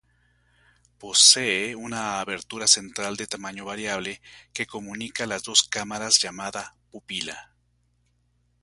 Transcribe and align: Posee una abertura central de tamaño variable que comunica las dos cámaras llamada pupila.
Posee 0.97 1.75
una 1.75 2.19
abertura 2.21 2.65
central 2.65 3.17
de 3.17 3.27
tamaño 3.27 3.65
variable 3.65 4.19
que 4.51 4.65
comunica 4.65 5.27
las 5.27 5.43
dos 5.43 5.61
cámaras 5.61 6.17
llamada 6.19 6.75
pupila. 6.89 7.51